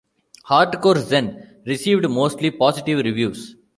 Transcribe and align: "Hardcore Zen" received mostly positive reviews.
"Hardcore 0.49 0.97
Zen" 0.97 1.61
received 1.67 2.09
mostly 2.09 2.49
positive 2.49 3.05
reviews. 3.05 3.55